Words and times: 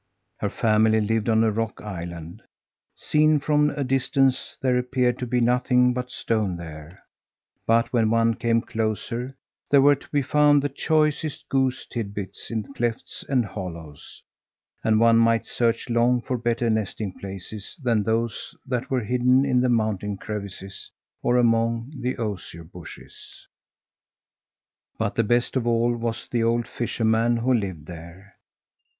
Her 0.39 0.49
family 0.49 0.99
lived 0.99 1.29
on 1.29 1.43
a 1.43 1.51
rock 1.51 1.79
island. 1.79 2.41
Seen 2.95 3.39
from 3.39 3.69
a 3.69 3.83
distance, 3.83 4.57
there 4.59 4.75
appeared 4.79 5.19
to 5.19 5.27
be 5.27 5.39
nothing 5.39 5.93
but 5.93 6.09
stone 6.09 6.57
there; 6.57 7.03
but 7.67 7.93
when 7.93 8.09
one 8.09 8.33
came 8.33 8.61
closer, 8.63 9.37
there 9.69 9.79
were 9.79 9.93
to 9.93 10.09
be 10.09 10.23
found 10.23 10.63
the 10.63 10.69
choicest 10.69 11.47
goose 11.49 11.85
tidbits 11.85 12.49
in 12.49 12.73
clefts 12.73 13.23
and 13.29 13.45
hollows, 13.45 14.23
and 14.83 14.99
one 14.99 15.19
might 15.19 15.45
search 15.45 15.87
long 15.87 16.19
for 16.19 16.35
better 16.35 16.67
nesting 16.67 17.13
places 17.13 17.77
than 17.83 18.01
those 18.01 18.55
that 18.65 18.89
were 18.89 19.03
hidden 19.03 19.45
in 19.45 19.61
the 19.61 19.69
mountain 19.69 20.17
crevices 20.17 20.89
or 21.21 21.37
among 21.37 21.93
the 22.01 22.17
osier 22.17 22.63
bushes. 22.63 23.47
But 24.97 25.13
the 25.13 25.23
best 25.23 25.55
of 25.55 25.67
all 25.67 25.95
was 25.95 26.27
the 26.27 26.41
old 26.43 26.67
fisherman 26.67 27.37
who 27.37 27.53
lived 27.53 27.85
there. 27.85 28.37